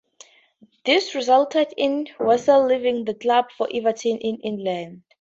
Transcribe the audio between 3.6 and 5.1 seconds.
Everton in England.